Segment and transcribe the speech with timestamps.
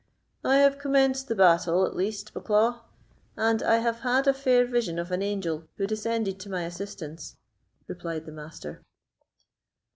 [0.43, 2.79] "I have commenced the battle, at least, Bucklaw,
[3.37, 7.37] and I have had a fair vision of an angel who descended to my assistance,"
[7.87, 8.83] replied the Master.